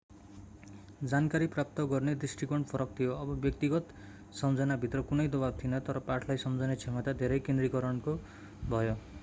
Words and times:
जानकारी 1.03 1.47
प्राप्त 1.47 1.81
गर्ने 1.91 2.15
दृष्टिकोण 2.15 2.63
फरक 2.71 2.95
थियो 2.99 3.17
अब 3.17 3.35
व्यक्तिगत 3.43 3.93
सम्झनाभित्र 4.39 5.01
कुनै 5.11 5.27
दबाव 5.35 5.59
थिएन 5.61 5.79
तर 5.89 5.99
पाठलाई 6.09 6.43
सम्झने 6.45 6.79
क्षमता 6.83 7.13
धेरै 7.21 7.39
केन्द्रीकरणको 7.49 8.17
भयो 8.69 8.97